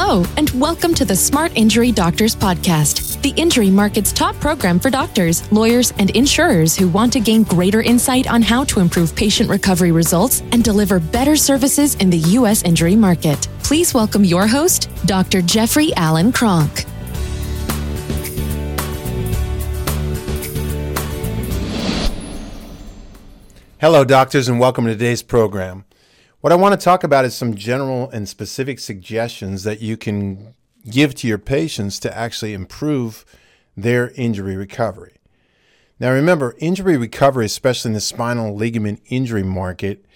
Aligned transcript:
Hello, 0.00 0.24
and 0.36 0.48
welcome 0.50 0.94
to 0.94 1.04
the 1.04 1.16
Smart 1.16 1.50
Injury 1.56 1.90
Doctors 1.90 2.36
Podcast, 2.36 3.20
the 3.22 3.30
injury 3.30 3.68
market's 3.68 4.12
top 4.12 4.36
program 4.36 4.78
for 4.78 4.90
doctors, 4.90 5.50
lawyers, 5.50 5.92
and 5.98 6.10
insurers 6.10 6.76
who 6.76 6.86
want 6.86 7.12
to 7.14 7.20
gain 7.20 7.42
greater 7.42 7.82
insight 7.82 8.28
on 8.28 8.40
how 8.40 8.62
to 8.62 8.78
improve 8.78 9.16
patient 9.16 9.50
recovery 9.50 9.90
results 9.90 10.40
and 10.52 10.62
deliver 10.62 11.00
better 11.00 11.34
services 11.34 11.96
in 11.96 12.10
the 12.10 12.18
U.S. 12.38 12.62
injury 12.62 12.94
market. 12.94 13.48
Please 13.64 13.92
welcome 13.92 14.22
your 14.22 14.46
host, 14.46 14.88
Dr. 15.04 15.42
Jeffrey 15.42 15.92
Allen 15.96 16.30
Kronk. 16.30 16.84
Hello, 23.80 24.04
doctors, 24.04 24.46
and 24.46 24.60
welcome 24.60 24.84
to 24.84 24.92
today's 24.92 25.24
program. 25.24 25.84
What 26.40 26.52
I 26.52 26.56
want 26.56 26.78
to 26.78 26.84
talk 26.84 27.02
about 27.02 27.24
is 27.24 27.34
some 27.34 27.56
general 27.56 28.08
and 28.10 28.28
specific 28.28 28.78
suggestions 28.78 29.64
that 29.64 29.82
you 29.82 29.96
can 29.96 30.54
give 30.88 31.16
to 31.16 31.26
your 31.26 31.38
patients 31.38 31.98
to 31.98 32.16
actually 32.16 32.54
improve 32.54 33.24
their 33.76 34.10
injury 34.10 34.54
recovery. 34.54 35.16
Now, 35.98 36.12
remember, 36.12 36.54
injury 36.58 36.96
recovery, 36.96 37.46
especially 37.46 37.88
in 37.88 37.94
the 37.94 38.00
spinal 38.00 38.54
ligament 38.54 39.02
injury 39.06 39.42
market, 39.42 40.06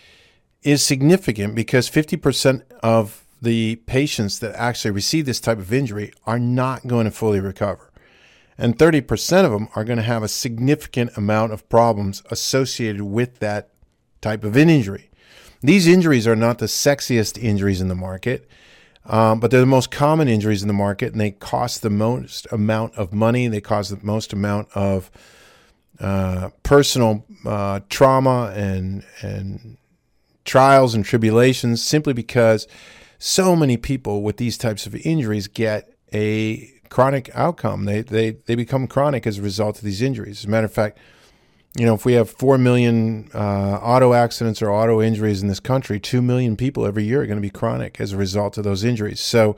is 0.62 0.80
significant 0.86 1.56
because 1.56 1.90
50% 1.90 2.62
of 2.84 3.24
the 3.42 3.76
patients 3.86 4.38
that 4.38 4.54
actually 4.54 4.92
receive 4.92 5.26
this 5.26 5.40
type 5.40 5.58
of 5.58 5.72
injury 5.72 6.12
are 6.24 6.38
not 6.38 6.86
going 6.86 7.06
to 7.06 7.10
fully 7.10 7.40
recover. 7.40 7.90
And 8.56 8.78
30% 8.78 9.44
of 9.44 9.50
them 9.50 9.68
are 9.74 9.82
going 9.82 9.96
to 9.96 10.04
have 10.04 10.22
a 10.22 10.28
significant 10.28 11.16
amount 11.16 11.52
of 11.52 11.68
problems 11.68 12.22
associated 12.30 13.02
with 13.02 13.40
that 13.40 13.70
type 14.20 14.44
of 14.44 14.54
an 14.54 14.70
injury. 14.70 15.08
These 15.62 15.86
injuries 15.86 16.26
are 16.26 16.36
not 16.36 16.58
the 16.58 16.66
sexiest 16.66 17.42
injuries 17.42 17.80
in 17.80 17.88
the 17.88 17.94
market, 17.94 18.48
um, 19.06 19.38
but 19.38 19.50
they're 19.50 19.60
the 19.60 19.66
most 19.66 19.90
common 19.90 20.28
injuries 20.28 20.62
in 20.62 20.68
the 20.68 20.74
market, 20.74 21.12
and 21.12 21.20
they 21.20 21.30
cost 21.30 21.82
the 21.82 21.90
most 21.90 22.46
amount 22.50 22.94
of 22.94 23.12
money. 23.12 23.46
They 23.48 23.60
cause 23.60 23.88
the 23.88 23.98
most 24.02 24.32
amount 24.32 24.68
of 24.74 25.10
uh, 26.00 26.50
personal 26.62 27.24
uh, 27.46 27.80
trauma 27.88 28.52
and 28.56 29.04
and 29.20 29.76
trials 30.44 30.94
and 30.94 31.04
tribulations, 31.04 31.82
simply 31.82 32.12
because 32.12 32.66
so 33.18 33.54
many 33.54 33.76
people 33.76 34.22
with 34.22 34.38
these 34.38 34.58
types 34.58 34.86
of 34.86 34.96
injuries 34.96 35.46
get 35.46 35.92
a 36.12 36.68
chronic 36.88 37.30
outcome. 37.34 37.84
They 37.84 38.02
they 38.02 38.30
they 38.30 38.56
become 38.56 38.88
chronic 38.88 39.26
as 39.28 39.38
a 39.38 39.42
result 39.42 39.78
of 39.78 39.84
these 39.84 40.02
injuries. 40.02 40.40
As 40.40 40.44
a 40.44 40.48
matter 40.48 40.66
of 40.66 40.72
fact 40.72 40.98
you 41.76 41.86
know, 41.86 41.94
if 41.94 42.04
we 42.04 42.12
have 42.14 42.28
4 42.28 42.58
million 42.58 43.30
uh, 43.34 43.78
auto 43.82 44.12
accidents 44.12 44.60
or 44.60 44.70
auto 44.70 45.00
injuries 45.00 45.40
in 45.40 45.48
this 45.48 45.60
country, 45.60 45.98
2 45.98 46.20
million 46.20 46.56
people 46.56 46.84
every 46.84 47.04
year 47.04 47.22
are 47.22 47.26
going 47.26 47.38
to 47.38 47.42
be 47.42 47.50
chronic 47.50 48.00
as 48.00 48.12
a 48.12 48.16
result 48.16 48.58
of 48.58 48.64
those 48.64 48.84
injuries. 48.84 49.20
So, 49.20 49.56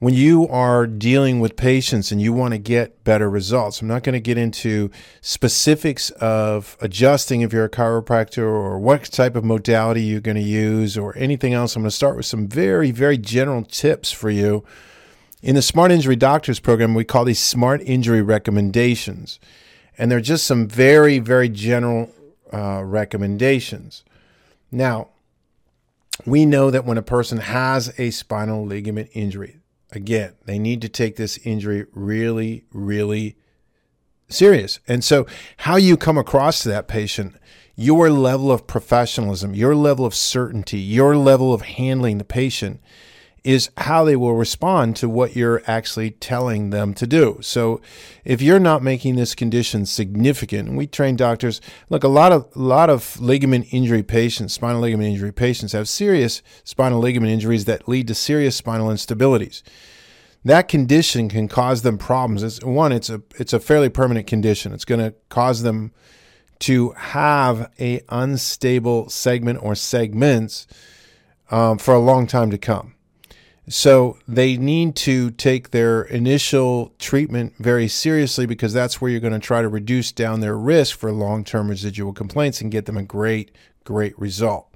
when 0.00 0.14
you 0.14 0.46
are 0.46 0.86
dealing 0.86 1.40
with 1.40 1.56
patients 1.56 2.12
and 2.12 2.22
you 2.22 2.32
want 2.32 2.54
to 2.54 2.58
get 2.58 3.02
better 3.02 3.28
results, 3.28 3.82
I'm 3.82 3.88
not 3.88 4.04
going 4.04 4.12
to 4.12 4.20
get 4.20 4.38
into 4.38 4.92
specifics 5.20 6.10
of 6.10 6.76
adjusting 6.80 7.40
if 7.40 7.52
you're 7.52 7.64
a 7.64 7.68
chiropractor 7.68 8.44
or 8.44 8.78
what 8.78 9.02
type 9.06 9.34
of 9.34 9.44
modality 9.44 10.02
you're 10.02 10.20
going 10.20 10.36
to 10.36 10.40
use 10.40 10.96
or 10.96 11.16
anything 11.18 11.52
else. 11.52 11.74
I'm 11.74 11.82
going 11.82 11.90
to 11.90 11.96
start 11.96 12.16
with 12.16 12.26
some 12.26 12.46
very, 12.46 12.92
very 12.92 13.18
general 13.18 13.64
tips 13.64 14.12
for 14.12 14.30
you. 14.30 14.64
In 15.42 15.56
the 15.56 15.62
Smart 15.62 15.90
Injury 15.90 16.16
Doctors 16.16 16.60
program, 16.60 16.94
we 16.94 17.02
call 17.02 17.24
these 17.24 17.40
Smart 17.40 17.80
Injury 17.82 18.22
Recommendations. 18.22 19.40
And 19.98 20.10
they're 20.10 20.20
just 20.20 20.46
some 20.46 20.68
very, 20.68 21.18
very 21.18 21.48
general 21.48 22.10
uh, 22.52 22.82
recommendations. 22.84 24.04
Now, 24.70 25.08
we 26.24 26.46
know 26.46 26.70
that 26.70 26.84
when 26.84 26.98
a 26.98 27.02
person 27.02 27.38
has 27.38 27.92
a 27.98 28.10
spinal 28.10 28.64
ligament 28.64 29.10
injury, 29.12 29.58
again, 29.92 30.34
they 30.44 30.58
need 30.58 30.80
to 30.82 30.88
take 30.88 31.16
this 31.16 31.38
injury 31.38 31.86
really, 31.92 32.64
really 32.72 33.36
serious. 34.28 34.78
And 34.86 35.02
so, 35.02 35.26
how 35.58 35.76
you 35.76 35.96
come 35.96 36.18
across 36.18 36.62
to 36.62 36.68
that 36.68 36.88
patient, 36.88 37.34
your 37.76 38.10
level 38.10 38.50
of 38.50 38.66
professionalism, 38.66 39.54
your 39.54 39.74
level 39.74 40.04
of 40.04 40.14
certainty, 40.14 40.78
your 40.78 41.16
level 41.16 41.54
of 41.54 41.62
handling 41.62 42.18
the 42.18 42.24
patient 42.24 42.80
is 43.48 43.70
how 43.78 44.04
they 44.04 44.14
will 44.14 44.34
respond 44.34 44.94
to 44.94 45.08
what 45.08 45.34
you're 45.34 45.62
actually 45.66 46.10
telling 46.10 46.68
them 46.68 46.92
to 46.92 47.06
do. 47.06 47.38
So 47.40 47.80
if 48.22 48.42
you're 48.42 48.60
not 48.60 48.82
making 48.82 49.16
this 49.16 49.34
condition 49.34 49.86
significant, 49.86 50.68
and 50.68 50.76
we 50.76 50.86
train 50.86 51.16
doctors, 51.16 51.62
look, 51.88 52.04
a 52.04 52.08
lot 52.08 52.30
of 52.30 52.46
a 52.54 52.58
lot 52.58 52.90
of 52.90 53.18
ligament 53.18 53.68
injury 53.70 54.02
patients, 54.02 54.52
spinal 54.52 54.82
ligament 54.82 55.08
injury 55.08 55.32
patients 55.32 55.72
have 55.72 55.88
serious 55.88 56.42
spinal 56.62 57.00
ligament 57.00 57.32
injuries 57.32 57.64
that 57.64 57.88
lead 57.88 58.06
to 58.08 58.14
serious 58.14 58.54
spinal 58.54 58.88
instabilities. 58.88 59.62
That 60.44 60.68
condition 60.68 61.30
can 61.30 61.48
cause 61.48 61.80
them 61.80 61.96
problems. 61.96 62.42
It's, 62.42 62.62
one, 62.62 62.92
it's 62.92 63.08
a 63.08 63.22
it's 63.36 63.54
a 63.54 63.60
fairly 63.60 63.88
permanent 63.88 64.26
condition. 64.26 64.74
It's 64.74 64.84
going 64.84 65.00
to 65.00 65.14
cause 65.30 65.62
them 65.62 65.92
to 66.58 66.90
have 66.90 67.72
a 67.80 68.02
unstable 68.10 69.08
segment 69.08 69.60
or 69.62 69.74
segments 69.74 70.66
um, 71.50 71.78
for 71.78 71.94
a 71.94 71.98
long 71.98 72.26
time 72.26 72.50
to 72.50 72.58
come. 72.58 72.92
So 73.68 74.18
they 74.26 74.56
need 74.56 74.96
to 74.96 75.30
take 75.32 75.70
their 75.70 76.02
initial 76.02 76.92
treatment 76.98 77.54
very 77.58 77.86
seriously 77.86 78.46
because 78.46 78.72
that's 78.72 79.00
where 79.00 79.10
you're 79.10 79.20
going 79.20 79.34
to 79.34 79.38
try 79.38 79.60
to 79.60 79.68
reduce 79.68 80.10
down 80.10 80.40
their 80.40 80.56
risk 80.56 80.98
for 80.98 81.12
long 81.12 81.44
term 81.44 81.68
residual 81.68 82.12
complaints 82.12 82.60
and 82.60 82.72
get 82.72 82.86
them 82.86 82.96
a 82.96 83.02
great, 83.02 83.52
great 83.84 84.18
result. 84.18 84.68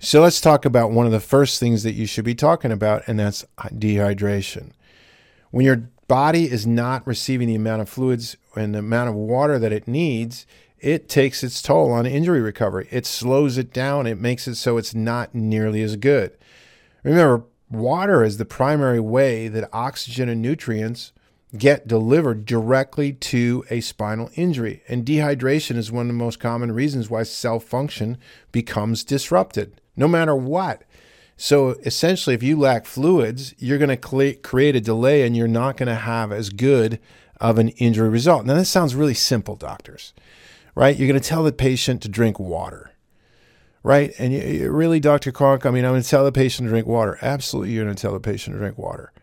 So 0.00 0.20
let's 0.20 0.40
talk 0.40 0.64
about 0.64 0.90
one 0.90 1.06
of 1.06 1.12
the 1.12 1.20
first 1.20 1.60
things 1.60 1.82
that 1.82 1.94
you 1.94 2.06
should 2.06 2.24
be 2.24 2.34
talking 2.34 2.70
about, 2.70 3.02
and 3.06 3.18
that's 3.18 3.44
dehydration. 3.58 4.72
When 5.50 5.64
your 5.64 5.90
body 6.06 6.50
is 6.50 6.66
not 6.66 7.06
receiving 7.06 7.48
the 7.48 7.54
amount 7.54 7.82
of 7.82 7.88
fluids 7.88 8.36
and 8.54 8.74
the 8.74 8.80
amount 8.80 9.10
of 9.10 9.14
water 9.14 9.58
that 9.58 9.72
it 9.72 9.88
needs, 9.88 10.46
it 10.78 11.08
takes 11.08 11.42
its 11.42 11.60
toll 11.60 11.92
on 11.92 12.06
injury 12.06 12.40
recovery. 12.40 12.88
It 12.90 13.06
slows 13.06 13.58
it 13.58 13.72
down, 13.72 14.06
it 14.06 14.20
makes 14.20 14.46
it 14.46 14.54
so 14.54 14.76
it's 14.76 14.94
not 14.94 15.34
nearly 15.34 15.82
as 15.82 15.96
good. 15.96 16.36
Remember, 17.02 17.44
Water 17.70 18.24
is 18.24 18.38
the 18.38 18.44
primary 18.46 19.00
way 19.00 19.48
that 19.48 19.68
oxygen 19.72 20.28
and 20.28 20.40
nutrients 20.40 21.12
get 21.56 21.88
delivered 21.88 22.46
directly 22.46 23.12
to 23.12 23.64
a 23.70 23.80
spinal 23.80 24.30
injury. 24.34 24.82
And 24.88 25.04
dehydration 25.04 25.76
is 25.76 25.92
one 25.92 26.02
of 26.02 26.08
the 26.08 26.12
most 26.14 26.40
common 26.40 26.72
reasons 26.72 27.10
why 27.10 27.22
cell 27.24 27.60
function 27.60 28.18
becomes 28.52 29.04
disrupted, 29.04 29.80
no 29.96 30.08
matter 30.08 30.34
what. 30.34 30.84
So 31.36 31.70
essentially, 31.84 32.34
if 32.34 32.42
you 32.42 32.58
lack 32.58 32.86
fluids, 32.86 33.54
you're 33.58 33.78
going 33.78 33.96
to 33.96 34.34
create 34.34 34.76
a 34.76 34.80
delay 34.80 35.26
and 35.26 35.36
you're 35.36 35.46
not 35.46 35.76
going 35.76 35.88
to 35.88 35.94
have 35.94 36.32
as 36.32 36.50
good 36.50 36.98
of 37.40 37.58
an 37.58 37.68
injury 37.70 38.08
result. 38.08 38.44
Now, 38.44 38.54
this 38.54 38.68
sounds 38.68 38.94
really 38.94 39.14
simple, 39.14 39.56
doctors, 39.56 40.12
right? 40.74 40.96
You're 40.96 41.08
going 41.08 41.20
to 41.20 41.28
tell 41.28 41.44
the 41.44 41.52
patient 41.52 42.02
to 42.02 42.08
drink 42.08 42.40
water 42.40 42.92
right? 43.88 44.12
And 44.18 44.34
you, 44.34 44.40
you 44.40 44.70
really, 44.70 45.00
Dr. 45.00 45.32
Kronk, 45.32 45.64
I 45.64 45.70
mean, 45.70 45.86
I'm 45.86 45.92
going 45.92 46.02
to 46.02 46.08
tell 46.08 46.22
the 46.22 46.30
patient 46.30 46.66
to 46.66 46.70
drink 46.70 46.86
water. 46.86 47.18
Absolutely, 47.22 47.72
you're 47.72 47.86
going 47.86 47.96
to 47.96 48.00
tell 48.00 48.12
the 48.12 48.20
patient 48.20 48.54
to 48.54 48.58
drink 48.58 48.76
water. 48.76 49.14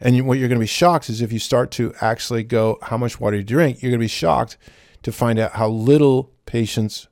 And 0.00 0.14
you, 0.14 0.24
what 0.24 0.38
you're 0.38 0.46
going 0.48 0.60
to 0.60 0.62
be 0.62 0.66
shocked 0.68 1.10
is 1.10 1.20
if 1.20 1.32
you 1.32 1.40
start 1.40 1.72
to 1.72 1.92
actually 2.00 2.44
go, 2.44 2.78
how 2.82 2.96
much 2.96 3.18
water 3.18 3.38
you 3.38 3.42
drink, 3.42 3.82
you're 3.82 3.90
going 3.90 3.98
to 3.98 4.04
be 4.04 4.06
shocked 4.06 4.58
to 5.02 5.10
find 5.10 5.40
out 5.40 5.54
how 5.54 5.66
little 5.66 6.30
patients 6.46 7.08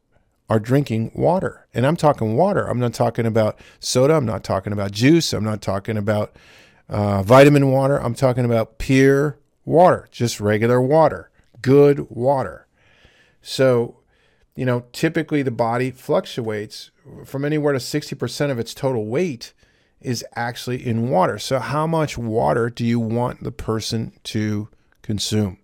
are 0.49 0.61
drinking 0.61 1.11
water. 1.13 1.67
And 1.75 1.85
I'm 1.85 1.97
talking 1.97 2.37
water. 2.37 2.69
I'm 2.69 2.79
not 2.79 2.95
talking 2.95 3.27
about 3.27 3.59
soda. 3.81 4.15
I'm 4.15 4.25
not 4.25 4.45
talking 4.45 4.73
about 4.73 4.93
juice. 4.93 5.33
I'm 5.33 5.43
not 5.43 5.61
talking 5.61 5.97
about 5.97 6.37
uh, 6.89 7.25
vitamin 7.25 7.73
water. 7.73 8.01
I'm 8.01 8.15
talking 8.15 8.45
about 8.45 8.79
pure 8.79 9.37
water, 9.65 10.07
just 10.13 10.39
regular 10.39 10.81
water, 10.81 11.29
good 11.61 12.09
water. 12.09 12.69
So 13.43 14.00
you 14.55 14.65
know, 14.65 14.85
typically 14.93 15.43
the 15.43 15.51
body 15.51 15.91
fluctuates 15.91 16.91
from 17.25 17.45
anywhere 17.45 17.73
to 17.73 17.79
60% 17.79 18.51
of 18.51 18.59
its 18.59 18.75
total 18.75 19.07
weight 19.07 19.53
is 20.01 20.25
actually 20.35 20.85
in 20.85 21.11
water. 21.11 21.39
So, 21.39 21.59
how 21.59 21.87
much 21.87 22.17
water 22.17 22.71
do 22.71 22.85
you 22.85 22.99
want 22.99 23.43
the 23.43 23.53
person 23.53 24.13
to 24.25 24.69
consume? 25.03 25.59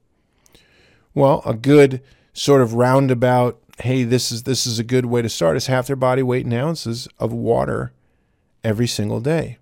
Well, 1.14 1.42
a 1.46 1.54
good 1.54 2.02
sort 2.32 2.60
of 2.60 2.74
roundabout, 2.74 3.60
hey, 3.78 4.04
this 4.04 4.30
is 4.30 4.42
this 4.42 4.66
is 4.66 4.78
a 4.78 4.84
good 4.84 5.06
way 5.06 5.22
to 5.22 5.28
start 5.28 5.56
is 5.56 5.66
half 5.66 5.86
their 5.86 5.96
body 5.96 6.22
weight 6.22 6.44
in 6.44 6.52
ounces 6.52 7.08
of 7.18 7.32
water 7.32 7.92
every 8.62 8.86
single 8.86 9.20
day. 9.20 9.58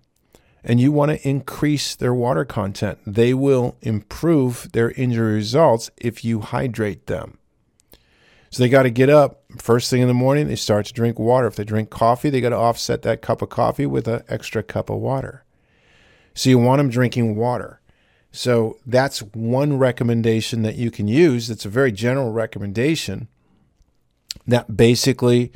And 0.63 0.81
you 0.81 0.91
want 0.91 1.11
to 1.11 1.27
increase 1.27 1.95
their 1.95 2.13
water 2.13 2.43
content. 2.43 2.97
They 3.05 3.33
will 3.33 3.77
improve 3.81 4.71
their 4.73 4.91
injury 4.91 5.35
results 5.35 5.91
if 5.97 6.25
you 6.25 6.41
hydrate 6.41 7.05
them. 7.05 7.37
So 8.55 8.63
they 8.63 8.69
got 8.69 8.83
to 8.83 8.89
get 8.89 9.09
up 9.09 9.43
first 9.57 9.89
thing 9.89 10.01
in 10.01 10.07
the 10.07 10.13
morning. 10.13 10.47
They 10.47 10.55
start 10.55 10.85
to 10.85 10.93
drink 10.93 11.19
water. 11.19 11.45
If 11.45 11.57
they 11.57 11.65
drink 11.65 11.89
coffee, 11.89 12.29
they 12.29 12.39
got 12.39 12.51
to 12.51 12.55
offset 12.55 13.01
that 13.01 13.21
cup 13.21 13.41
of 13.41 13.49
coffee 13.49 13.85
with 13.85 14.07
an 14.07 14.23
extra 14.29 14.63
cup 14.63 14.89
of 14.89 14.99
water. 14.99 15.43
So 16.33 16.49
you 16.49 16.57
want 16.57 16.79
them 16.79 16.89
drinking 16.89 17.35
water. 17.35 17.81
So 18.31 18.77
that's 18.85 19.19
one 19.19 19.77
recommendation 19.77 20.61
that 20.61 20.75
you 20.75 20.89
can 20.89 21.09
use. 21.09 21.49
It's 21.49 21.65
a 21.65 21.69
very 21.69 21.91
general 21.91 22.31
recommendation 22.31 23.27
that 24.47 24.77
basically 24.77 25.51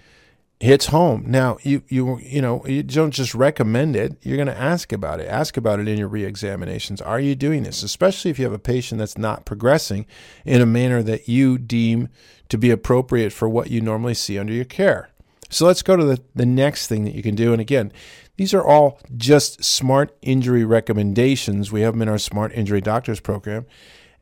hits 0.59 0.87
home. 0.87 1.23
Now, 1.25 1.57
you 1.63 1.83
you 1.87 2.19
you 2.19 2.41
know, 2.41 2.65
you 2.65 2.83
don't 2.83 3.11
just 3.11 3.33
recommend 3.33 3.95
it. 3.95 4.17
You're 4.21 4.37
going 4.37 4.47
to 4.47 4.57
ask 4.57 4.91
about 4.91 5.19
it. 5.19 5.27
Ask 5.27 5.55
about 5.57 5.79
it 5.79 5.87
in 5.87 5.97
your 5.97 6.09
reexaminations. 6.09 7.01
Are 7.01 7.19
you 7.19 7.35
doing 7.35 7.63
this? 7.63 7.81
Especially 7.81 8.29
if 8.29 8.37
you 8.37 8.45
have 8.45 8.53
a 8.53 8.59
patient 8.59 8.99
that's 8.99 9.17
not 9.17 9.45
progressing 9.45 10.05
in 10.45 10.61
a 10.61 10.65
manner 10.65 11.01
that 11.03 11.29
you 11.29 11.57
deem 11.57 12.09
to 12.49 12.57
be 12.57 12.71
appropriate 12.71 13.31
for 13.31 13.47
what 13.47 13.69
you 13.69 13.79
normally 13.79 14.13
see 14.13 14.37
under 14.37 14.53
your 14.53 14.65
care. 14.65 15.11
So 15.49 15.65
let's 15.65 15.81
go 15.81 15.95
to 15.95 16.03
the, 16.03 16.21
the 16.35 16.45
next 16.45 16.87
thing 16.87 17.05
that 17.05 17.15
you 17.15 17.23
can 17.23 17.35
do. 17.35 17.51
And 17.53 17.61
again, 17.61 17.91
these 18.37 18.53
are 18.53 18.63
all 18.63 18.99
just 19.17 19.63
smart 19.63 20.15
injury 20.21 20.63
recommendations. 20.63 21.71
We 21.71 21.81
have 21.81 21.93
them 21.93 22.03
in 22.03 22.09
our 22.09 22.19
smart 22.19 22.53
injury 22.53 22.81
doctors 22.81 23.19
program. 23.19 23.65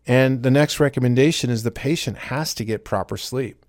And 0.06 0.44
the 0.44 0.52
next 0.52 0.80
recommendation 0.80 1.50
is 1.50 1.64
the 1.64 1.72
patient 1.72 2.18
has 2.18 2.54
to 2.56 2.64
get 2.64 2.86
proper 2.86 3.18
sleep. 3.18 3.66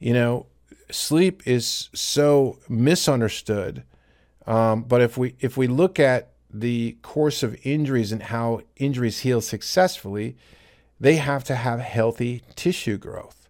You 0.00 0.14
know, 0.14 0.46
sleep 0.90 1.46
is 1.46 1.88
so 1.94 2.58
misunderstood. 2.68 3.84
Um, 4.46 4.82
but 4.82 5.00
if 5.00 5.16
we 5.16 5.34
if 5.40 5.56
we 5.56 5.66
look 5.66 5.98
at 5.98 6.32
the 6.52 6.96
course 7.02 7.42
of 7.42 7.56
injuries 7.64 8.12
and 8.12 8.24
how 8.24 8.62
injuries 8.76 9.20
heal 9.20 9.40
successfully, 9.40 10.36
they 10.98 11.16
have 11.16 11.44
to 11.44 11.54
have 11.54 11.80
healthy 11.80 12.42
tissue 12.56 12.98
growth. 12.98 13.48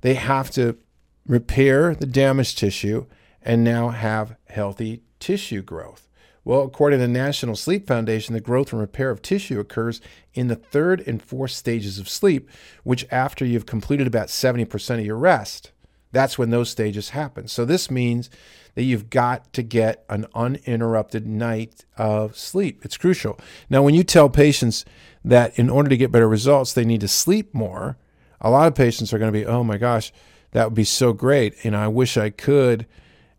They 0.00 0.14
have 0.14 0.50
to 0.52 0.78
repair 1.26 1.94
the 1.94 2.06
damaged 2.06 2.58
tissue 2.58 3.06
and 3.42 3.62
now 3.62 3.90
have 3.90 4.36
healthy 4.48 5.02
tissue 5.20 5.62
growth. 5.62 6.08
Well, 6.44 6.62
according 6.62 6.98
to 6.98 7.06
the 7.06 7.12
National 7.12 7.56
Sleep 7.56 7.86
Foundation, 7.86 8.34
the 8.34 8.40
growth 8.40 8.72
and 8.72 8.80
repair 8.80 9.10
of 9.10 9.22
tissue 9.22 9.58
occurs 9.58 10.02
in 10.34 10.48
the 10.48 10.56
third 10.56 11.02
and 11.06 11.22
fourth 11.22 11.52
stages 11.52 11.98
of 11.98 12.08
sleep, 12.08 12.50
which 12.82 13.06
after 13.10 13.46
you've 13.46 13.64
completed 13.64 14.06
about 14.06 14.28
70% 14.28 14.98
of 14.98 15.06
your 15.06 15.16
rest. 15.16 15.72
That's 16.14 16.38
when 16.38 16.50
those 16.50 16.70
stages 16.70 17.10
happen. 17.10 17.48
So 17.48 17.64
this 17.64 17.90
means 17.90 18.30
that 18.74 18.84
you've 18.84 19.10
got 19.10 19.52
to 19.52 19.62
get 19.62 20.04
an 20.08 20.26
uninterrupted 20.34 21.26
night 21.26 21.84
of 21.96 22.36
sleep. 22.36 22.84
It's 22.84 22.96
crucial. 22.96 23.38
Now, 23.68 23.82
when 23.82 23.94
you 23.94 24.04
tell 24.04 24.28
patients 24.28 24.84
that 25.24 25.58
in 25.58 25.70
order 25.70 25.88
to 25.88 25.96
get 25.96 26.12
better 26.12 26.28
results, 26.28 26.72
they 26.72 26.84
need 26.84 27.00
to 27.00 27.08
sleep 27.08 27.54
more, 27.54 27.96
a 28.40 28.50
lot 28.50 28.66
of 28.66 28.74
patients 28.74 29.12
are 29.12 29.18
going 29.18 29.32
to 29.32 29.38
be, 29.38 29.46
oh 29.46 29.64
my 29.64 29.78
gosh, 29.78 30.12
that 30.52 30.66
would 30.66 30.74
be 30.74 30.84
so 30.84 31.12
great. 31.12 31.54
And 31.64 31.76
I 31.76 31.88
wish 31.88 32.16
I 32.16 32.30
could. 32.30 32.86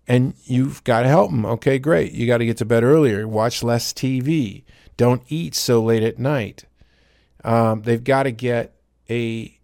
And 0.08 0.36
you've 0.44 0.84
got 0.84 1.02
to 1.02 1.08
help 1.08 1.32
them. 1.32 1.46
Okay, 1.46 1.80
great. 1.80 2.12
You 2.12 2.28
got 2.28 2.38
to 2.38 2.46
get 2.46 2.58
to 2.58 2.66
bed 2.66 2.84
earlier. 2.84 3.28
Watch 3.28 3.64
less 3.64 3.94
TV. 3.94 4.64
Don't 4.98 5.24
eat 5.28 5.56
so 5.56 5.82
late 5.82 6.04
at 6.04 6.20
night. 6.20 6.66
Um, 7.44 7.82
they've 7.84 8.04
got 8.04 8.24
to 8.24 8.32
get 8.32 8.76
a 9.10 9.55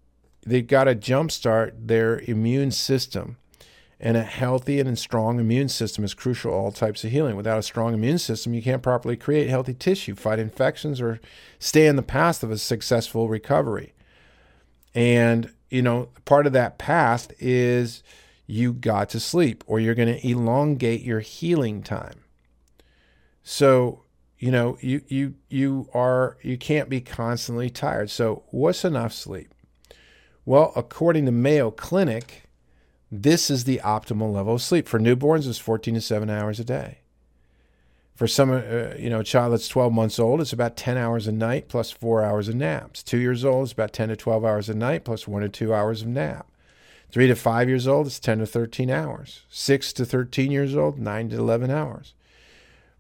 they've 0.46 0.68
got 0.68 0.86
to 0.86 0.96
jumpstart 0.96 1.74
their 1.88 2.20
immune 2.20 2.72
system. 2.72 3.38
And 4.00 4.18
a 4.18 4.24
healthy 4.24 4.80
and 4.80 4.98
strong 4.98 5.40
immune 5.40 5.70
system 5.70 6.04
is 6.04 6.16
crucial 6.16 6.52
to 6.52 6.58
all 6.58 6.72
types 6.72 7.04
of 7.04 7.12
healing. 7.12 7.36
Without 7.36 7.60
a 7.60 7.64
strong 7.64 7.94
immune 7.94 8.18
system, 8.18 8.56
you 8.56 8.62
can't 8.64 8.82
properly 8.82 9.16
create 9.16 9.48
healthy 9.48 9.76
tissue, 9.76 10.16
fight 10.16 10.40
infections, 10.40 11.00
or 11.00 11.20
stay 11.60 11.86
in 11.86 11.98
the 11.98 12.02
path 12.02 12.42
of 12.42 12.50
a 12.50 12.58
successful 12.58 13.30
recovery. 13.30 13.94
And, 14.96 15.52
you 15.70 15.84
know, 15.84 16.10
part 16.26 16.48
of 16.48 16.54
that 16.54 16.80
path 16.80 17.32
is 17.38 18.02
you 18.48 18.74
got 18.74 19.10
to 19.10 19.20
sleep 19.20 19.64
or 19.68 19.80
you're 19.80 19.96
going 19.96 20.14
to 20.14 20.28
elongate 20.28 21.04
your 21.04 21.20
healing 21.20 21.84
time. 21.84 22.22
So, 23.44 24.04
you 24.40 24.52
know, 24.52 24.78
you 24.82 25.02
you 25.08 25.36
you 25.50 25.88
are 25.94 26.38
you 26.42 26.58
can't 26.58 26.90
be 26.90 27.02
constantly 27.02 27.70
tired. 27.70 28.10
So, 28.10 28.44
what's 28.50 28.84
enough 28.84 29.14
sleep? 29.14 29.54
Well, 30.46 30.74
according 30.76 31.26
to 31.26 31.32
Mayo 31.32 31.70
Clinic, 31.70 32.44
this 33.12 33.52
is 33.52 33.66
the 33.66 33.80
optimal 33.84 34.34
level 34.34 34.56
of 34.56 34.62
sleep 34.62 34.88
for 34.88 35.00
newborns 35.00 35.48
is 35.48 35.60
14 35.60 35.94
to 35.96 36.02
7 36.02 36.30
hours 36.30 36.60
a 36.60 36.64
day. 36.64 37.00
For 38.16 38.28
some, 38.28 38.52
uh, 38.52 38.96
you 38.98 39.10
know, 39.10 39.20
a 39.20 39.24
child 39.24 39.54
that's 39.54 39.68
12 39.68 39.94
months 39.94 40.20
old, 40.20 40.42
it's 40.42 40.54
about 40.54 40.78
10 40.78 40.98
hours 40.98 41.28
a 41.28 41.32
night 41.32 41.70
plus 41.70 41.92
four 41.92 42.24
hours 42.24 42.48
of 42.48 42.56
naps. 42.56 43.04
Two 43.04 43.18
years 43.18 43.46
old, 43.46 43.64
it's 43.64 43.74
about 43.74 43.94
10 43.94 44.10
to 44.10 44.16
12 44.16 44.46
hours 44.46 44.70
a 44.70 44.74
night 44.74 45.04
plus 45.04 45.28
one 45.28 45.42
to 45.42 45.50
two 45.50 45.74
hours 45.74 46.02
of 46.02 46.08
nap. 46.08 46.48
Three 47.12 47.28
to 47.28 47.36
five 47.36 47.68
years 47.68 47.88
old, 47.88 48.08
it's 48.08 48.20
10 48.20 48.40
to 48.40 48.46
13 48.46 48.90
hours. 48.90 49.42
Six 49.50 49.92
to 49.94 50.06
13 50.06 50.50
years 50.50 50.76
old, 50.76 50.98
nine 50.98 51.30
to 51.30 51.38
11 51.38 51.70
hours. 51.70 52.14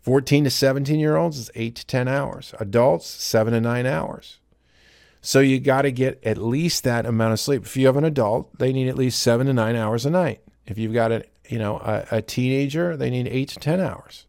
14 0.01 0.43
to 0.43 0.49
17 0.49 0.99
year 0.99 1.15
olds 1.15 1.37
is 1.37 1.51
eight 1.55 1.75
to 1.75 1.85
10 1.85 2.07
hours. 2.07 2.53
Adults, 2.59 3.07
seven 3.07 3.53
to 3.53 3.61
nine 3.61 3.85
hours. 3.85 4.39
So 5.21 5.39
you 5.39 5.59
got 5.59 5.83
to 5.83 5.91
get 5.91 6.19
at 6.23 6.39
least 6.39 6.83
that 6.83 7.05
amount 7.05 7.33
of 7.33 7.39
sleep. 7.39 7.63
If 7.63 7.77
you 7.77 7.85
have 7.85 7.97
an 7.97 8.03
adult, 8.03 8.57
they 8.57 8.73
need 8.73 8.87
at 8.87 8.97
least 8.97 9.21
seven 9.21 9.47
to 9.47 9.53
nine 9.53 9.75
hours 9.75 10.05
a 10.05 10.09
night. 10.09 10.41
If 10.65 10.77
you've 10.77 10.93
got 10.93 11.11
a 11.11 11.23
you 11.47 11.59
know 11.59 11.77
a, 11.77 12.05
a 12.11 12.21
teenager, 12.21 12.97
they 12.97 13.09
need 13.09 13.27
eight 13.27 13.49
to 13.49 13.59
ten 13.59 13.79
hours. 13.79 14.25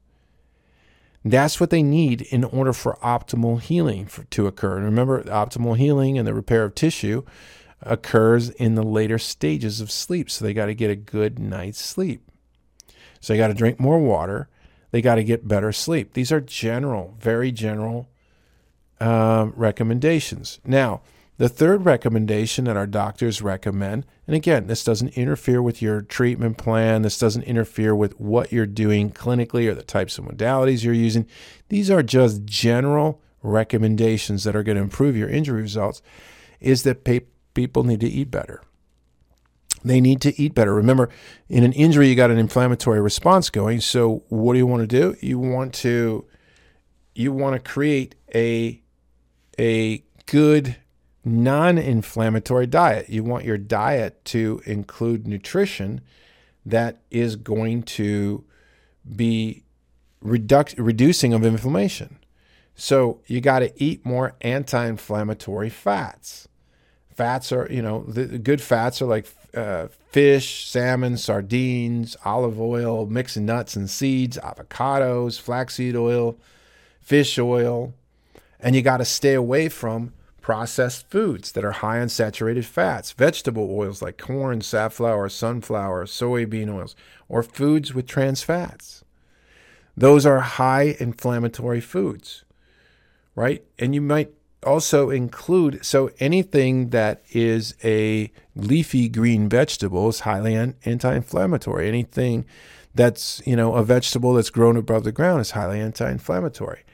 That's 1.24 1.60
what 1.60 1.70
they 1.70 1.82
need 1.82 2.22
in 2.22 2.44
order 2.44 2.72
for 2.72 2.98
optimal 3.02 3.60
healing 3.60 4.06
for, 4.06 4.24
to 4.24 4.46
occur. 4.46 4.76
And 4.76 4.84
remember, 4.84 5.22
optimal 5.22 5.78
healing 5.78 6.18
and 6.18 6.26
the 6.26 6.34
repair 6.34 6.64
of 6.64 6.74
tissue 6.74 7.22
occurs 7.80 8.50
in 8.50 8.74
the 8.74 8.82
later 8.82 9.18
stages 9.18 9.80
of 9.80 9.90
sleep. 9.90 10.30
So 10.30 10.44
they 10.44 10.52
got 10.52 10.66
to 10.66 10.74
get 10.74 10.90
a 10.90 10.96
good 10.96 11.38
night's 11.38 11.80
sleep. 11.80 12.28
So 13.20 13.32
they 13.32 13.38
got 13.38 13.48
to 13.48 13.54
drink 13.54 13.78
more 13.78 14.00
water. 14.00 14.48
They 14.90 15.00
got 15.00 15.14
to 15.14 15.24
get 15.24 15.46
better 15.46 15.72
sleep. 15.72 16.12
These 16.12 16.32
are 16.32 16.40
general, 16.40 17.16
very 17.20 17.52
general 17.52 18.08
um, 19.02 19.52
recommendations. 19.56 20.60
Now, 20.64 21.02
the 21.36 21.48
third 21.48 21.84
recommendation 21.84 22.66
that 22.66 22.76
our 22.76 22.86
doctors 22.86 23.42
recommend, 23.42 24.06
and 24.28 24.36
again, 24.36 24.68
this 24.68 24.84
doesn't 24.84 25.16
interfere 25.16 25.60
with 25.60 25.82
your 25.82 26.02
treatment 26.02 26.56
plan, 26.56 27.02
this 27.02 27.18
doesn't 27.18 27.42
interfere 27.42 27.96
with 27.96 28.20
what 28.20 28.52
you're 28.52 28.64
doing 28.64 29.10
clinically 29.10 29.66
or 29.66 29.74
the 29.74 29.82
types 29.82 30.18
of 30.18 30.24
modalities 30.24 30.84
you're 30.84 30.94
using. 30.94 31.26
These 31.68 31.90
are 31.90 32.02
just 32.02 32.44
general 32.44 33.20
recommendations 33.42 34.44
that 34.44 34.54
are 34.54 34.62
going 34.62 34.76
to 34.76 34.82
improve 34.82 35.16
your 35.16 35.28
injury 35.28 35.62
results, 35.62 36.00
is 36.60 36.84
that 36.84 37.02
people 37.54 37.82
need 37.82 38.00
to 38.00 38.08
eat 38.08 38.30
better. 38.30 38.62
They 39.84 40.00
need 40.00 40.20
to 40.20 40.40
eat 40.40 40.54
better. 40.54 40.72
Remember, 40.72 41.08
in 41.48 41.64
an 41.64 41.72
injury, 41.72 42.08
you 42.08 42.14
got 42.14 42.30
an 42.30 42.38
inflammatory 42.38 43.00
response 43.00 43.50
going. 43.50 43.80
So, 43.80 44.22
what 44.28 44.52
do 44.52 44.60
you 44.60 44.66
want 44.68 44.82
to 44.82 44.86
do? 44.86 45.16
You 45.20 45.40
want 45.40 45.74
to 45.74 46.24
you 47.14 47.32
want 47.32 47.54
to 47.54 47.70
create 47.70 48.14
a 48.34 48.81
a 49.58 50.04
good 50.26 50.76
non 51.24 51.78
inflammatory 51.78 52.66
diet. 52.66 53.08
You 53.08 53.24
want 53.24 53.44
your 53.44 53.58
diet 53.58 54.24
to 54.26 54.62
include 54.66 55.26
nutrition 55.26 56.00
that 56.64 57.02
is 57.10 57.36
going 57.36 57.82
to 57.82 58.44
be 59.16 59.64
reduc- 60.24 60.74
reducing 60.78 61.32
of 61.32 61.44
inflammation. 61.44 62.18
So 62.74 63.20
you 63.26 63.40
got 63.40 63.60
to 63.60 63.72
eat 63.82 64.04
more 64.04 64.34
anti 64.40 64.86
inflammatory 64.86 65.70
fats. 65.70 66.48
Fats 67.14 67.52
are, 67.52 67.68
you 67.70 67.82
know, 67.82 68.04
the, 68.04 68.38
good 68.38 68.62
fats 68.62 69.02
are 69.02 69.06
like 69.06 69.26
uh, 69.54 69.88
fish, 70.10 70.66
salmon, 70.66 71.18
sardines, 71.18 72.16
olive 72.24 72.58
oil, 72.58 73.06
mixed 73.06 73.36
nuts 73.36 73.76
and 73.76 73.90
seeds, 73.90 74.38
avocados, 74.38 75.38
flaxseed 75.38 75.94
oil, 75.94 76.38
fish 77.00 77.38
oil, 77.38 77.92
and 78.62 78.76
you 78.76 78.82
got 78.82 78.98
to 78.98 79.04
stay 79.04 79.34
away 79.34 79.68
from 79.68 80.12
processed 80.40 81.08
foods 81.10 81.52
that 81.52 81.64
are 81.64 81.72
high 81.72 82.00
in 82.00 82.08
saturated 82.08 82.66
fats, 82.66 83.12
vegetable 83.12 83.68
oils 83.70 84.02
like 84.02 84.18
corn, 84.18 84.60
safflower, 84.60 85.28
sunflower, 85.28 86.06
soybean 86.06 86.72
oils, 86.72 86.96
or 87.28 87.42
foods 87.42 87.94
with 87.94 88.06
trans 88.06 88.42
fats. 88.42 89.04
Those 89.96 90.24
are 90.24 90.40
high 90.40 90.96
inflammatory 90.98 91.80
foods, 91.80 92.44
right? 93.34 93.62
And 93.78 93.94
you 93.94 94.00
might 94.00 94.32
also 94.64 95.10
include 95.10 95.84
so 95.84 96.10
anything 96.18 96.90
that 96.90 97.22
is 97.30 97.74
a 97.84 98.32
leafy 98.54 99.08
green 99.08 99.48
vegetable 99.48 100.08
is 100.08 100.20
highly 100.20 100.54
anti-inflammatory. 100.56 101.88
Anything 101.88 102.46
that's, 102.94 103.42
you 103.44 103.56
know, 103.56 103.74
a 103.74 103.84
vegetable 103.84 104.34
that's 104.34 104.50
grown 104.50 104.76
above 104.76 105.04
the 105.04 105.12
ground 105.12 105.40
is 105.40 105.52
highly 105.52 105.80
anti-inflammatory. 105.80 106.84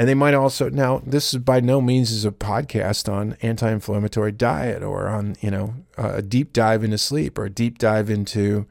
And 0.00 0.08
they 0.08 0.14
might 0.14 0.32
also 0.32 0.70
now 0.70 1.02
this 1.04 1.34
is 1.34 1.40
by 1.40 1.60
no 1.60 1.82
means 1.82 2.10
is 2.10 2.24
a 2.24 2.30
podcast 2.30 3.06
on 3.12 3.36
anti-inflammatory 3.42 4.32
diet 4.32 4.82
or 4.82 5.08
on 5.08 5.36
you 5.42 5.50
know 5.50 5.74
a 5.98 6.22
deep 6.22 6.54
dive 6.54 6.82
into 6.82 6.96
sleep 6.96 7.36
or 7.36 7.44
a 7.44 7.50
deep 7.50 7.76
dive 7.76 8.08
into 8.08 8.64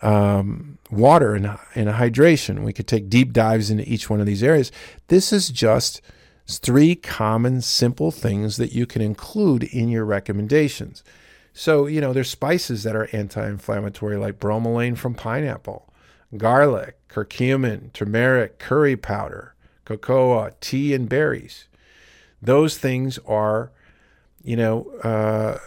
um, 0.00 0.78
water 0.90 1.34
and, 1.34 1.58
and 1.74 1.90
hydration. 1.90 2.64
We 2.64 2.72
could 2.72 2.86
take 2.86 3.10
deep 3.10 3.34
dives 3.34 3.70
into 3.70 3.86
each 3.86 4.08
one 4.08 4.20
of 4.20 4.26
these 4.26 4.42
areas. 4.42 4.72
This 5.08 5.34
is 5.34 5.50
just 5.50 6.00
three 6.46 6.94
common 6.94 7.60
simple 7.60 8.10
things 8.10 8.56
that 8.56 8.72
you 8.72 8.86
can 8.86 9.02
include 9.02 9.64
in 9.64 9.90
your 9.90 10.06
recommendations. 10.06 11.04
So 11.52 11.84
you 11.84 12.00
know 12.00 12.14
there's 12.14 12.30
spices 12.30 12.84
that 12.84 12.96
are 12.96 13.10
anti-inflammatory 13.12 14.16
like 14.16 14.38
bromelain 14.38 14.96
from 14.96 15.12
pineapple, 15.12 15.92
garlic, 16.38 16.96
curcumin, 17.10 17.92
turmeric, 17.92 18.58
curry 18.58 18.96
powder 18.96 19.54
cocoa, 19.88 20.50
tea, 20.60 20.92
and 20.92 21.08
berries. 21.08 21.66
Those 22.42 22.76
things 22.76 23.18
are, 23.26 23.72
you 24.42 24.54
know, 24.56 24.90
uh, 25.02 25.58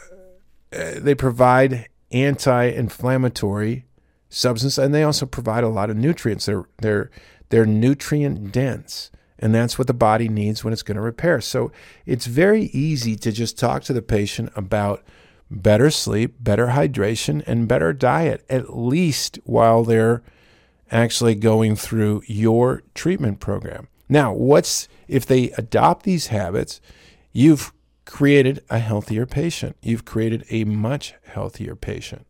they 0.69 1.15
provide 1.15 1.87
anti 2.11 2.65
inflammatory 2.65 3.85
substance, 4.29 4.77
and 4.77 4.93
they 4.93 5.03
also 5.03 5.25
provide 5.25 5.63
a 5.63 5.69
lot 5.69 5.89
of 5.89 5.97
nutrients. 5.97 6.45
They're 6.45 6.65
they're 6.77 7.09
they're 7.49 7.65
nutrient 7.65 8.51
dense, 8.51 9.09
and 9.39 9.55
that's 9.55 9.79
what 9.79 9.87
the 9.87 9.93
body 9.93 10.29
needs 10.29 10.63
when 10.63 10.71
it's 10.71 10.83
going 10.83 10.95
to 10.95 11.01
repair. 11.01 11.41
So 11.41 11.71
it's 12.05 12.27
very 12.27 12.65
easy 12.65 13.15
to 13.17 13.31
just 13.31 13.57
talk 13.57 13.83
to 13.83 13.93
the 13.93 14.03
patient 14.03 14.51
about 14.55 15.03
better 15.49 15.89
sleep, 15.89 16.35
better 16.39 16.67
hydration, 16.67 17.43
and 17.47 17.67
better 17.67 17.91
diet, 17.91 18.45
at 18.49 18.77
least 18.77 19.39
while 19.43 19.83
they're 19.83 20.21
actually 20.91 21.35
going 21.35 21.75
through 21.75 22.21
your 22.27 22.83
treatment 22.93 23.39
program. 23.39 23.87
Now, 24.12 24.34
what's 24.34 24.89
if 25.08 25.25
they 25.25 25.51
adopt 25.51 26.03
these 26.03 26.27
habits, 26.27 26.82
you've 27.32 27.72
created 28.06 28.62
a 28.70 28.77
healthier 28.77 29.25
patient. 29.25 29.77
You've 29.82 30.03
created 30.03 30.44
a 30.50 30.65
much 30.65 31.13
healthier 31.24 31.77
patient. 31.77 32.27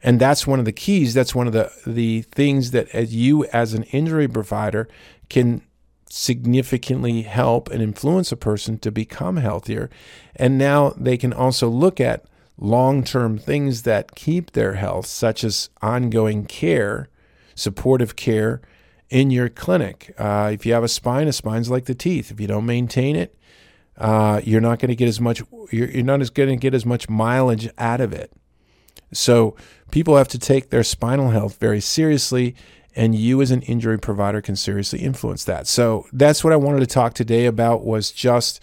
And 0.00 0.20
that's 0.20 0.46
one 0.46 0.60
of 0.60 0.64
the 0.64 0.72
keys. 0.72 1.12
That's 1.12 1.34
one 1.34 1.48
of 1.48 1.52
the, 1.52 1.72
the 1.84 2.22
things 2.22 2.70
that 2.70 2.88
as 2.90 3.14
you 3.14 3.44
as 3.46 3.74
an 3.74 3.82
injury 3.84 4.28
provider 4.28 4.88
can 5.28 5.62
significantly 6.08 7.22
help 7.22 7.68
and 7.70 7.82
influence 7.82 8.30
a 8.30 8.36
person 8.36 8.78
to 8.78 8.92
become 8.92 9.38
healthier. 9.38 9.90
And 10.36 10.56
now 10.56 10.90
they 10.90 11.16
can 11.16 11.32
also 11.32 11.68
look 11.68 12.00
at 12.00 12.26
long 12.56 13.02
term 13.02 13.38
things 13.38 13.82
that 13.82 14.14
keep 14.14 14.52
their 14.52 14.74
health, 14.74 15.06
such 15.06 15.42
as 15.42 15.68
ongoing 15.80 16.46
care, 16.46 17.08
supportive 17.56 18.14
care 18.14 18.60
in 19.12 19.30
your 19.30 19.50
clinic. 19.50 20.14
Uh, 20.16 20.50
if 20.52 20.64
you 20.64 20.72
have 20.72 20.82
a 20.82 20.88
spine, 20.88 21.28
a 21.28 21.32
spine's 21.32 21.70
like 21.70 21.84
the 21.84 21.94
teeth. 21.94 22.30
If 22.30 22.40
you 22.40 22.46
don't 22.46 22.64
maintain 22.64 23.14
it, 23.14 23.38
uh, 23.98 24.40
you're 24.42 24.62
not 24.62 24.78
going 24.78 24.88
to 24.88 24.96
get 24.96 25.06
as 25.06 25.20
much. 25.20 25.42
You're, 25.70 25.90
you're 25.90 26.02
not 26.02 26.22
as 26.22 26.30
going 26.30 26.48
to 26.48 26.56
get 26.56 26.72
as 26.72 26.86
much 26.86 27.10
mileage 27.10 27.68
out 27.76 28.00
of 28.00 28.14
it. 28.14 28.32
So 29.12 29.54
people 29.90 30.16
have 30.16 30.28
to 30.28 30.38
take 30.38 30.70
their 30.70 30.82
spinal 30.82 31.28
health 31.28 31.58
very 31.60 31.80
seriously, 31.80 32.56
and 32.96 33.14
you 33.14 33.42
as 33.42 33.50
an 33.50 33.60
injury 33.62 33.98
provider 33.98 34.40
can 34.40 34.56
seriously 34.56 35.00
influence 35.00 35.44
that. 35.44 35.66
So 35.66 36.06
that's 36.14 36.42
what 36.42 36.54
I 36.54 36.56
wanted 36.56 36.80
to 36.80 36.86
talk 36.86 37.12
today 37.12 37.44
about. 37.44 37.84
Was 37.84 38.12
just 38.12 38.60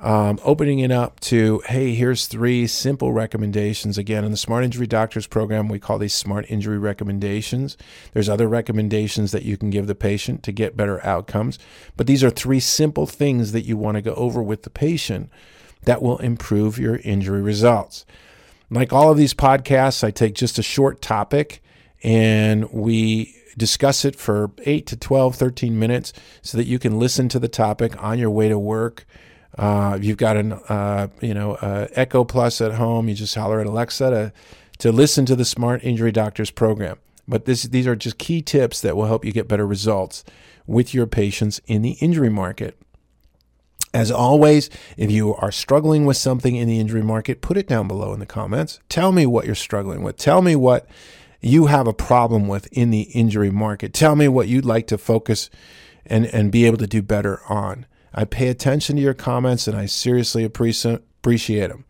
um, 0.00 0.38
opening 0.44 0.78
it 0.78 0.90
up 0.90 1.20
to, 1.20 1.62
hey, 1.66 1.94
here's 1.94 2.26
three 2.26 2.66
simple 2.66 3.12
recommendations. 3.12 3.98
Again, 3.98 4.24
in 4.24 4.30
the 4.30 4.36
Smart 4.36 4.64
Injury 4.64 4.86
Doctors 4.86 5.26
program, 5.26 5.68
we 5.68 5.78
call 5.78 5.98
these 5.98 6.14
Smart 6.14 6.46
Injury 6.48 6.78
Recommendations. 6.78 7.76
There's 8.14 8.28
other 8.28 8.48
recommendations 8.48 9.32
that 9.32 9.42
you 9.42 9.58
can 9.58 9.68
give 9.68 9.86
the 9.86 9.94
patient 9.94 10.42
to 10.44 10.52
get 10.52 10.76
better 10.76 11.04
outcomes, 11.04 11.58
but 11.96 12.06
these 12.06 12.24
are 12.24 12.30
three 12.30 12.60
simple 12.60 13.06
things 13.06 13.52
that 13.52 13.66
you 13.66 13.76
want 13.76 13.96
to 13.96 14.02
go 14.02 14.14
over 14.14 14.42
with 14.42 14.62
the 14.62 14.70
patient 14.70 15.28
that 15.82 16.00
will 16.00 16.18
improve 16.18 16.78
your 16.78 16.96
injury 16.96 17.42
results. 17.42 18.06
Like 18.70 18.92
all 18.92 19.10
of 19.10 19.18
these 19.18 19.34
podcasts, 19.34 20.02
I 20.02 20.10
take 20.10 20.34
just 20.34 20.58
a 20.58 20.62
short 20.62 21.02
topic 21.02 21.62
and 22.02 22.70
we 22.72 23.36
discuss 23.58 24.06
it 24.06 24.16
for 24.16 24.52
8 24.64 24.86
to 24.86 24.96
12, 24.96 25.34
13 25.34 25.78
minutes 25.78 26.14
so 26.40 26.56
that 26.56 26.66
you 26.66 26.78
can 26.78 26.98
listen 26.98 27.28
to 27.28 27.38
the 27.38 27.48
topic 27.48 28.02
on 28.02 28.18
your 28.18 28.30
way 28.30 28.48
to 28.48 28.58
work 28.58 29.06
uh, 29.58 29.98
you've 30.00 30.16
got 30.16 30.36
an 30.36 30.52
uh, 30.52 31.08
you 31.20 31.34
know 31.34 31.54
uh, 31.56 31.88
Echo 31.92 32.24
Plus 32.24 32.60
at 32.60 32.72
home. 32.72 33.08
You 33.08 33.14
just 33.14 33.34
holler 33.34 33.60
at 33.60 33.66
Alexa 33.66 34.10
to 34.10 34.32
to 34.78 34.92
listen 34.92 35.26
to 35.26 35.36
the 35.36 35.44
Smart 35.44 35.84
Injury 35.84 36.12
Doctors 36.12 36.50
program. 36.50 36.98
But 37.28 37.44
this, 37.44 37.62
these 37.62 37.86
are 37.86 37.94
just 37.94 38.18
key 38.18 38.42
tips 38.42 38.80
that 38.80 38.96
will 38.96 39.06
help 39.06 39.24
you 39.24 39.30
get 39.30 39.46
better 39.46 39.66
results 39.66 40.24
with 40.66 40.92
your 40.92 41.06
patients 41.06 41.60
in 41.66 41.82
the 41.82 41.92
injury 42.00 42.28
market. 42.28 42.76
As 43.92 44.10
always, 44.10 44.70
if 44.96 45.10
you 45.10 45.34
are 45.36 45.52
struggling 45.52 46.06
with 46.06 46.16
something 46.16 46.56
in 46.56 46.66
the 46.66 46.80
injury 46.80 47.02
market, 47.02 47.40
put 47.40 47.56
it 47.56 47.68
down 47.68 47.88
below 47.88 48.12
in 48.12 48.20
the 48.20 48.26
comments. 48.26 48.80
Tell 48.88 49.12
me 49.12 49.26
what 49.26 49.46
you're 49.46 49.54
struggling 49.54 50.02
with. 50.02 50.16
Tell 50.16 50.42
me 50.42 50.56
what 50.56 50.88
you 51.40 51.66
have 51.66 51.86
a 51.86 51.92
problem 51.92 52.48
with 52.48 52.66
in 52.72 52.90
the 52.90 53.02
injury 53.02 53.50
market. 53.50 53.92
Tell 53.92 54.16
me 54.16 54.28
what 54.28 54.48
you'd 54.48 54.64
like 54.64 54.86
to 54.88 54.98
focus 54.98 55.50
and, 56.06 56.26
and 56.26 56.52
be 56.52 56.66
able 56.66 56.78
to 56.78 56.86
do 56.86 57.02
better 57.02 57.40
on. 57.48 57.86
I 58.12 58.24
pay 58.24 58.48
attention 58.48 58.96
to 58.96 59.02
your 59.02 59.14
comments 59.14 59.66
and 59.68 59.76
I 59.76 59.86
seriously 59.86 60.44
appreciate 60.44 61.68
them. 61.68 61.84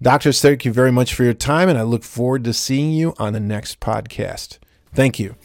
Doctors, 0.00 0.40
thank 0.42 0.64
you 0.64 0.72
very 0.72 0.90
much 0.90 1.14
for 1.14 1.22
your 1.22 1.32
time, 1.32 1.68
and 1.68 1.78
I 1.78 1.82
look 1.82 2.02
forward 2.02 2.42
to 2.44 2.52
seeing 2.52 2.90
you 2.90 3.14
on 3.18 3.34
the 3.34 3.40
next 3.40 3.78
podcast. 3.78 4.58
Thank 4.94 5.20
you. 5.20 5.36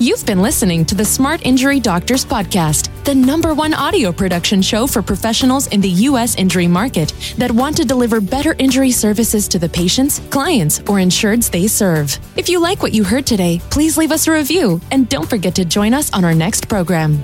You've 0.00 0.26
been 0.26 0.42
listening 0.42 0.84
to 0.86 0.96
the 0.96 1.04
Smart 1.04 1.46
Injury 1.46 1.78
Doctors 1.78 2.24
Podcast, 2.24 2.88
the 3.04 3.14
number 3.14 3.54
one 3.54 3.74
audio 3.74 4.10
production 4.10 4.60
show 4.60 4.88
for 4.88 5.02
professionals 5.02 5.68
in 5.68 5.80
the 5.80 5.88
U.S. 6.10 6.34
injury 6.34 6.66
market 6.66 7.14
that 7.38 7.52
want 7.52 7.76
to 7.76 7.84
deliver 7.84 8.20
better 8.20 8.56
injury 8.58 8.90
services 8.90 9.46
to 9.46 9.60
the 9.60 9.68
patients, 9.68 10.18
clients, 10.30 10.80
or 10.80 10.96
insureds 10.96 11.48
they 11.48 11.68
serve. 11.68 12.18
If 12.36 12.48
you 12.48 12.58
like 12.58 12.82
what 12.82 12.92
you 12.92 13.04
heard 13.04 13.26
today, 13.26 13.60
please 13.70 13.96
leave 13.96 14.10
us 14.10 14.26
a 14.26 14.32
review 14.32 14.80
and 14.90 15.08
don't 15.08 15.30
forget 15.30 15.54
to 15.54 15.64
join 15.64 15.94
us 15.94 16.12
on 16.12 16.24
our 16.24 16.34
next 16.34 16.68
program. 16.68 17.22